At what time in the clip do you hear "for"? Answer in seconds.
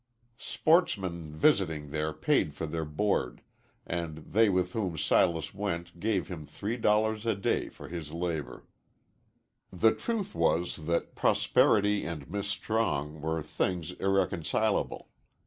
2.55-2.65, 7.69-7.87